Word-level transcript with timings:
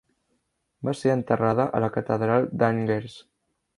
Va 0.87 0.93
ser 1.01 1.11
enterrada 1.17 1.67
a 1.81 1.81
la 1.85 1.91
Catedral 1.99 2.49
d'Angers. 2.63 3.19